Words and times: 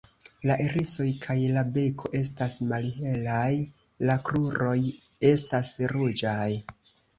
La 0.51 0.53
irisoj 0.61 1.05
kaj 1.25 1.35
la 1.57 1.63
beko 1.75 2.11
estas 2.21 2.57
malhelaj; 2.71 3.45
la 4.11 4.17
kruroj 4.31 4.75
estas 5.35 5.73
ruĝaj. 5.97 6.51